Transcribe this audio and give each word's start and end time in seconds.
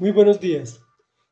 Muy 0.00 0.12
buenos 0.12 0.40
días. 0.40 0.80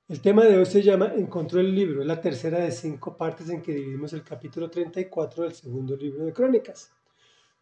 El 0.08 0.20
tema 0.20 0.44
de 0.44 0.58
hoy 0.58 0.66
se 0.66 0.82
llama 0.82 1.14
Encontró 1.16 1.58
el 1.58 1.74
libro, 1.74 2.02
es 2.02 2.06
la 2.06 2.20
tercera 2.20 2.58
de 2.58 2.70
cinco 2.70 3.16
partes 3.16 3.48
en 3.48 3.62
que 3.62 3.72
dividimos 3.72 4.12
el 4.12 4.22
capítulo 4.22 4.68
34 4.68 5.44
del 5.44 5.54
segundo 5.54 5.96
libro 5.96 6.26
de 6.26 6.34
Crónicas. 6.34 6.92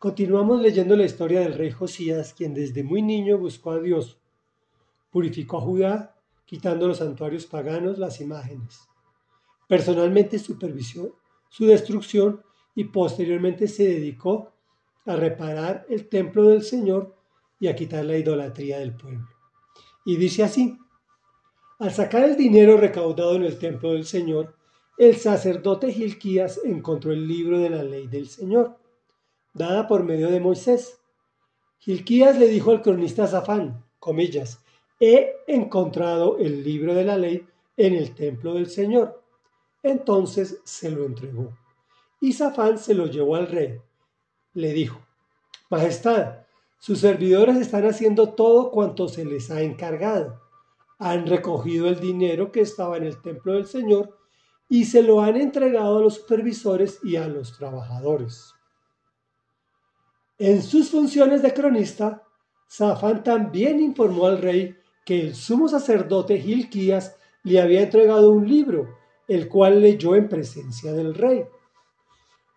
Continuamos 0.00 0.60
leyendo 0.60 0.96
la 0.96 1.04
historia 1.04 1.42
del 1.42 1.54
rey 1.54 1.70
Josías, 1.70 2.34
quien 2.36 2.54
desde 2.54 2.82
muy 2.82 3.02
niño 3.02 3.38
buscó 3.38 3.70
a 3.70 3.78
Dios, 3.78 4.18
purificó 5.12 5.58
a 5.58 5.60
Judá, 5.60 6.16
quitando 6.44 6.88
los 6.88 6.98
santuarios 6.98 7.46
paganos, 7.46 7.98
las 7.98 8.20
imágenes. 8.20 8.88
Personalmente 9.68 10.40
supervisó 10.40 11.20
su 11.48 11.66
destrucción 11.66 12.42
y 12.74 12.82
posteriormente 12.82 13.68
se 13.68 13.84
dedicó 13.84 14.54
a 15.04 15.14
reparar 15.14 15.86
el 15.88 16.08
templo 16.08 16.48
del 16.48 16.64
Señor 16.64 17.14
y 17.60 17.68
a 17.68 17.76
quitar 17.76 18.04
la 18.04 18.18
idolatría 18.18 18.80
del 18.80 18.96
pueblo. 18.96 19.28
Y 20.04 20.16
dice 20.16 20.42
así, 20.42 20.76
al 21.78 21.92
sacar 21.92 22.24
el 22.24 22.36
dinero 22.36 22.76
recaudado 22.78 23.36
en 23.36 23.42
el 23.42 23.58
templo 23.58 23.92
del 23.92 24.06
Señor, 24.06 24.54
el 24.96 25.16
sacerdote 25.16 25.92
Gilquías 25.92 26.60
encontró 26.64 27.12
el 27.12 27.28
libro 27.28 27.58
de 27.58 27.68
la 27.68 27.82
ley 27.82 28.06
del 28.06 28.28
Señor, 28.28 28.78
dada 29.52 29.86
por 29.86 30.02
medio 30.02 30.30
de 30.30 30.40
Moisés. 30.40 30.98
Gilquías 31.78 32.38
le 32.38 32.48
dijo 32.48 32.70
al 32.70 32.80
cronista 32.80 33.26
Zafán, 33.26 33.84
comillas, 33.98 34.62
he 34.98 35.34
encontrado 35.46 36.38
el 36.38 36.64
libro 36.64 36.94
de 36.94 37.04
la 37.04 37.18
ley 37.18 37.46
en 37.76 37.94
el 37.94 38.14
templo 38.14 38.54
del 38.54 38.70
Señor. 38.70 39.22
Entonces 39.82 40.60
se 40.64 40.90
lo 40.90 41.04
entregó. 41.04 41.54
Y 42.20 42.32
Zafán 42.32 42.78
se 42.78 42.94
lo 42.94 43.06
llevó 43.06 43.36
al 43.36 43.48
rey. 43.48 43.78
Le 44.54 44.72
dijo, 44.72 44.98
Majestad, 45.68 46.38
sus 46.78 47.00
servidores 47.00 47.56
están 47.56 47.84
haciendo 47.84 48.30
todo 48.30 48.70
cuanto 48.70 49.08
se 49.08 49.26
les 49.26 49.50
ha 49.50 49.60
encargado 49.60 50.45
han 50.98 51.26
recogido 51.26 51.88
el 51.88 52.00
dinero 52.00 52.50
que 52.52 52.60
estaba 52.60 52.96
en 52.96 53.04
el 53.04 53.20
templo 53.20 53.52
del 53.54 53.66
Señor 53.66 54.16
y 54.68 54.84
se 54.86 55.02
lo 55.02 55.20
han 55.20 55.36
entregado 55.36 55.98
a 55.98 56.00
los 56.00 56.14
supervisores 56.14 56.98
y 57.02 57.16
a 57.16 57.28
los 57.28 57.56
trabajadores. 57.56 58.52
En 60.38 60.62
sus 60.62 60.90
funciones 60.90 61.42
de 61.42 61.54
cronista, 61.54 62.22
Safán 62.66 63.22
también 63.22 63.80
informó 63.80 64.26
al 64.26 64.38
rey 64.38 64.74
que 65.04 65.20
el 65.20 65.34
sumo 65.34 65.68
sacerdote 65.68 66.38
Gilquías 66.40 67.16
le 67.44 67.60
había 67.60 67.82
entregado 67.82 68.30
un 68.30 68.48
libro, 68.48 68.98
el 69.28 69.48
cual 69.48 69.80
leyó 69.80 70.16
en 70.16 70.28
presencia 70.28 70.92
del 70.92 71.14
rey. 71.14 71.44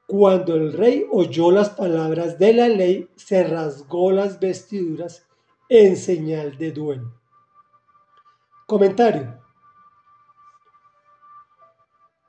Cuando 0.07 0.55
el 0.55 0.73
rey 0.73 1.05
oyó 1.11 1.51
las 1.51 1.69
palabras 1.69 2.39
de 2.39 2.53
la 2.53 2.67
ley, 2.67 3.07
se 3.15 3.43
rasgó 3.43 4.11
las 4.11 4.39
vestiduras 4.39 5.27
en 5.69 5.95
señal 5.95 6.57
de 6.57 6.71
duelo. 6.71 7.13
Comentario. 8.69 9.35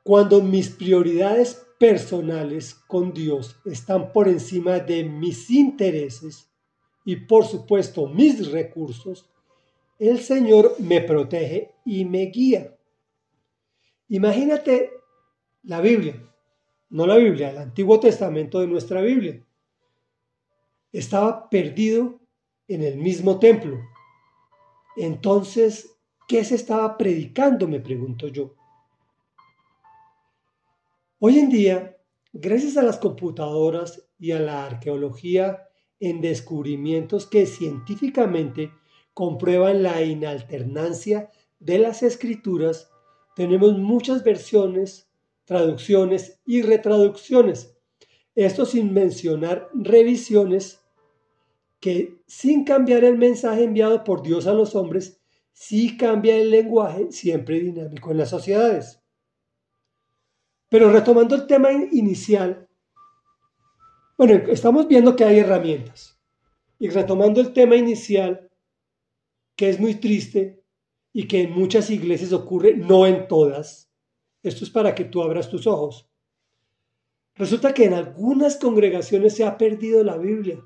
Cuando 0.03 0.41
mis 0.41 0.71
prioridades 0.71 1.67
personales 1.79 2.73
con 2.89 3.13
Dios 3.13 3.61
están 3.67 4.11
por 4.11 4.27
encima 4.27 4.79
de 4.79 5.05
mis 5.05 5.51
intereses 5.51 6.51
y 7.05 7.17
por 7.17 7.45
supuesto 7.45 8.07
mis 8.07 8.51
recursos, 8.51 9.29
el 9.99 10.21
Señor 10.21 10.77
me 10.79 11.03
protege 11.03 11.75
y 11.85 12.07
me 12.07 12.23
guía. 12.31 12.75
Imagínate 14.09 14.93
la 15.65 15.83
Biblia, 15.83 16.27
no 16.89 17.07
la 17.07 17.17
Biblia, 17.17 17.51
el 17.51 17.59
Antiguo 17.59 18.01
Testamento 18.01 18.61
de 18.61 18.67
nuestra 18.67 19.03
Biblia. 19.03 19.45
Estaba 20.91 21.51
perdido 21.51 22.19
en 22.67 22.83
el 22.83 22.97
mismo 22.97 23.39
templo. 23.39 23.79
Entonces 24.97 26.00
¿Qué 26.31 26.45
se 26.45 26.55
estaba 26.55 26.97
predicando? 26.97 27.67
Me 27.67 27.81
pregunto 27.81 28.29
yo. 28.29 28.55
Hoy 31.19 31.41
en 31.41 31.49
día, 31.49 31.97
gracias 32.33 32.77
a 32.77 32.85
las 32.85 32.99
computadoras 32.99 34.09
y 34.17 34.31
a 34.31 34.39
la 34.39 34.65
arqueología 34.65 35.67
en 35.99 36.21
descubrimientos 36.21 37.27
que 37.27 37.47
científicamente 37.47 38.71
comprueban 39.13 39.83
la 39.83 40.05
inalternancia 40.05 41.33
de 41.59 41.81
las 41.81 42.05
escrituras, 42.05 42.93
tenemos 43.35 43.77
muchas 43.77 44.23
versiones, 44.23 45.11
traducciones 45.45 46.41
y 46.47 46.63
retraducciones. 46.63 47.77
Esto 48.37 48.67
sin 48.67 48.95
mencionar 48.95 49.69
revisiones 49.75 50.81
que 51.81 52.23
sin 52.29 52.63
cambiar 52.63 53.03
el 53.03 53.19
mensaje 53.19 53.65
enviado 53.65 54.05
por 54.05 54.23
Dios 54.23 54.47
a 54.47 54.55
los 54.55 54.77
hombres 54.77 55.20
sí 55.61 55.99
cambia 55.99 56.37
el 56.37 56.51
lenguaje 56.51 57.13
siempre 57.13 57.61
dinámico 57.61 58.11
en 58.11 58.17
las 58.17 58.31
sociedades. 58.31 58.99
Pero 60.71 60.91
retomando 60.91 61.35
el 61.35 61.47
tema 61.47 61.71
inicial, 61.71 62.67
bueno, 64.17 64.37
estamos 64.51 64.89
viendo 64.89 65.15
que 65.15 65.25
hay 65.25 65.41
herramientas. 65.41 66.19
Y 66.79 66.89
retomando 66.89 67.43
el 67.43 67.53
tema 67.53 67.77
inicial, 67.77 68.51
que 69.55 69.69
es 69.69 69.79
muy 69.79 69.97
triste 69.97 70.65
y 71.13 71.29
que 71.29 71.43
en 71.43 71.53
muchas 71.53 71.91
iglesias 71.91 72.33
ocurre, 72.33 72.75
no 72.75 73.07
en 73.07 73.29
todas, 73.29 73.93
esto 74.43 74.65
es 74.65 74.71
para 74.71 74.95
que 74.95 75.05
tú 75.05 75.23
abras 75.23 75.51
tus 75.51 75.67
ojos. 75.67 76.11
Resulta 77.35 77.75
que 77.75 77.85
en 77.85 77.93
algunas 77.93 78.57
congregaciones 78.57 79.37
se 79.37 79.45
ha 79.45 79.59
perdido 79.59 80.03
la 80.05 80.17
Biblia. 80.17 80.59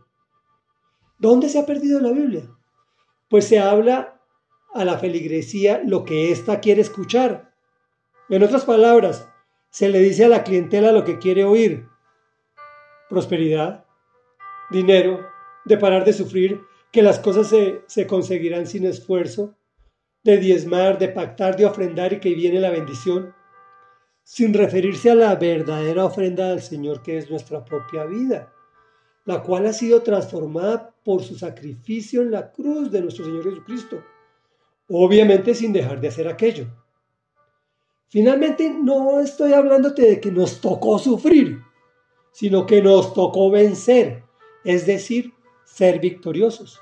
¿Dónde 1.18 1.48
se 1.48 1.58
ha 1.58 1.66
perdido 1.66 1.98
la 1.98 2.12
Biblia? 2.12 2.48
Pues 3.28 3.48
se 3.48 3.58
habla 3.58 4.13
a 4.74 4.84
la 4.84 4.98
feligresía 4.98 5.80
lo 5.86 6.04
que 6.04 6.32
ésta 6.32 6.60
quiere 6.60 6.82
escuchar. 6.82 7.52
En 8.28 8.42
otras 8.42 8.64
palabras, 8.64 9.28
se 9.70 9.88
le 9.88 10.00
dice 10.00 10.24
a 10.24 10.28
la 10.28 10.42
clientela 10.42 10.90
lo 10.92 11.04
que 11.04 11.18
quiere 11.18 11.44
oír. 11.44 11.86
Prosperidad, 13.08 13.84
dinero, 14.70 15.24
de 15.64 15.78
parar 15.78 16.04
de 16.04 16.12
sufrir, 16.12 16.60
que 16.90 17.02
las 17.02 17.20
cosas 17.20 17.48
se, 17.48 17.82
se 17.86 18.06
conseguirán 18.06 18.66
sin 18.66 18.84
esfuerzo, 18.84 19.54
de 20.24 20.38
diezmar, 20.38 20.98
de 20.98 21.08
pactar, 21.08 21.56
de 21.56 21.66
ofrendar 21.66 22.12
y 22.12 22.20
que 22.20 22.34
viene 22.34 22.60
la 22.60 22.70
bendición, 22.70 23.32
sin 24.24 24.54
referirse 24.54 25.10
a 25.10 25.14
la 25.14 25.36
verdadera 25.36 26.04
ofrenda 26.04 26.48
del 26.48 26.62
Señor 26.62 27.02
que 27.02 27.18
es 27.18 27.30
nuestra 27.30 27.64
propia 27.64 28.04
vida, 28.06 28.52
la 29.24 29.42
cual 29.42 29.66
ha 29.66 29.72
sido 29.72 30.02
transformada 30.02 30.94
por 31.04 31.22
su 31.22 31.36
sacrificio 31.36 32.22
en 32.22 32.32
la 32.32 32.50
cruz 32.50 32.90
de 32.90 33.02
nuestro 33.02 33.24
Señor 33.24 33.44
Jesucristo 33.44 34.02
obviamente 34.88 35.54
sin 35.54 35.72
dejar 35.72 36.00
de 36.00 36.08
hacer 36.08 36.28
aquello. 36.28 36.66
Finalmente, 38.08 38.70
no 38.70 39.20
estoy 39.20 39.52
hablándote 39.52 40.02
de 40.02 40.20
que 40.20 40.30
nos 40.30 40.60
tocó 40.60 40.98
sufrir, 40.98 41.62
sino 42.32 42.66
que 42.66 42.80
nos 42.80 43.12
tocó 43.14 43.50
vencer, 43.50 44.22
es 44.64 44.86
decir, 44.86 45.32
ser 45.64 45.98
victoriosos. 45.98 46.80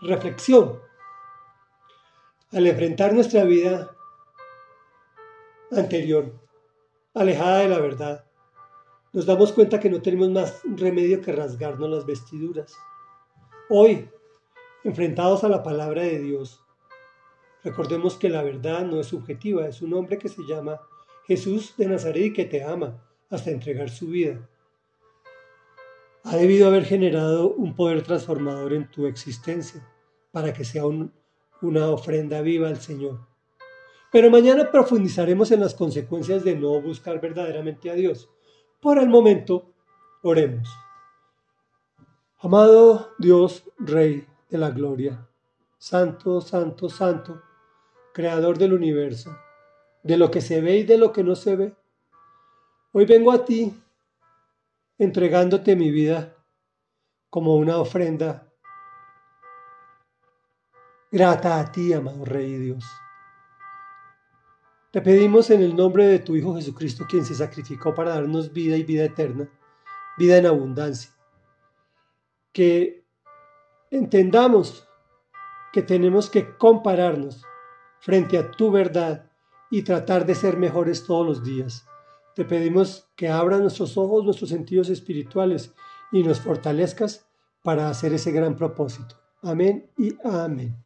Reflexión. 0.00 0.80
Al 2.52 2.66
enfrentar 2.66 3.12
nuestra 3.12 3.44
vida 3.44 3.90
anterior, 5.72 6.32
alejada 7.14 7.58
de 7.58 7.68
la 7.68 7.78
verdad, 7.80 8.24
nos 9.12 9.26
damos 9.26 9.52
cuenta 9.52 9.80
que 9.80 9.90
no 9.90 10.00
tenemos 10.00 10.30
más 10.30 10.60
remedio 10.64 11.20
que 11.20 11.32
rasgarnos 11.32 11.90
las 11.90 12.06
vestiduras. 12.06 12.76
Hoy, 13.68 14.08
enfrentados 14.84 15.42
a 15.42 15.48
la 15.48 15.62
palabra 15.62 16.02
de 16.02 16.18
Dios, 16.18 16.65
Recordemos 17.66 18.14
que 18.14 18.28
la 18.28 18.44
verdad 18.44 18.86
no 18.86 19.00
es 19.00 19.08
subjetiva, 19.08 19.66
es 19.66 19.82
un 19.82 19.92
hombre 19.92 20.18
que 20.18 20.28
se 20.28 20.40
llama 20.44 20.80
Jesús 21.26 21.74
de 21.76 21.86
Nazaret 21.86 22.26
y 22.26 22.32
que 22.32 22.44
te 22.44 22.62
ama 22.62 23.02
hasta 23.28 23.50
entregar 23.50 23.90
su 23.90 24.06
vida. 24.06 24.48
Ha 26.22 26.36
debido 26.36 26.68
haber 26.68 26.84
generado 26.84 27.52
un 27.54 27.74
poder 27.74 28.02
transformador 28.02 28.72
en 28.72 28.88
tu 28.88 29.06
existencia 29.06 29.84
para 30.30 30.52
que 30.52 30.64
sea 30.64 30.84
una 30.86 31.90
ofrenda 31.90 32.40
viva 32.40 32.68
al 32.68 32.80
Señor. 32.80 33.26
Pero 34.12 34.30
mañana 34.30 34.70
profundizaremos 34.70 35.50
en 35.50 35.58
las 35.58 35.74
consecuencias 35.74 36.44
de 36.44 36.54
no 36.54 36.80
buscar 36.80 37.20
verdaderamente 37.20 37.90
a 37.90 37.94
Dios. 37.94 38.30
Por 38.80 38.98
el 38.98 39.08
momento, 39.08 39.72
oremos. 40.22 40.68
Amado 42.38 43.10
Dios, 43.18 43.64
Rey 43.76 44.24
de 44.50 44.58
la 44.58 44.70
Gloria, 44.70 45.26
Santo, 45.78 46.40
Santo, 46.40 46.88
Santo, 46.88 47.42
creador 48.16 48.56
del 48.56 48.72
universo, 48.72 49.36
de 50.02 50.16
lo 50.16 50.30
que 50.30 50.40
se 50.40 50.62
ve 50.62 50.78
y 50.78 50.84
de 50.84 50.96
lo 50.96 51.12
que 51.12 51.22
no 51.22 51.36
se 51.36 51.54
ve. 51.54 51.76
Hoy 52.92 53.04
vengo 53.04 53.30
a 53.30 53.44
ti 53.44 53.78
entregándote 54.96 55.76
mi 55.76 55.90
vida 55.90 56.34
como 57.28 57.56
una 57.56 57.76
ofrenda 57.76 58.50
grata 61.12 61.60
a 61.60 61.70
ti, 61.70 61.92
amado 61.92 62.24
Rey 62.24 62.56
Dios. 62.56 62.86
Te 64.92 65.02
pedimos 65.02 65.50
en 65.50 65.60
el 65.60 65.76
nombre 65.76 66.06
de 66.06 66.18
tu 66.20 66.36
Hijo 66.36 66.54
Jesucristo, 66.54 67.04
quien 67.06 67.26
se 67.26 67.34
sacrificó 67.34 67.94
para 67.94 68.14
darnos 68.14 68.50
vida 68.50 68.78
y 68.78 68.82
vida 68.84 69.04
eterna, 69.04 69.46
vida 70.16 70.38
en 70.38 70.46
abundancia, 70.46 71.10
que 72.50 73.04
entendamos 73.90 74.88
que 75.70 75.82
tenemos 75.82 76.30
que 76.30 76.56
compararnos 76.56 77.44
frente 78.00 78.38
a 78.38 78.50
tu 78.50 78.70
verdad 78.70 79.30
y 79.70 79.82
tratar 79.82 80.26
de 80.26 80.34
ser 80.34 80.56
mejores 80.56 81.04
todos 81.04 81.26
los 81.26 81.44
días. 81.44 81.86
Te 82.34 82.44
pedimos 82.44 83.08
que 83.16 83.28
abras 83.28 83.60
nuestros 83.60 83.96
ojos, 83.96 84.24
nuestros 84.24 84.50
sentidos 84.50 84.88
espirituales 84.90 85.72
y 86.12 86.22
nos 86.22 86.40
fortalezcas 86.40 87.26
para 87.62 87.88
hacer 87.88 88.12
ese 88.12 88.30
gran 88.30 88.56
propósito. 88.56 89.16
Amén 89.42 89.90
y 89.96 90.16
amén. 90.22 90.85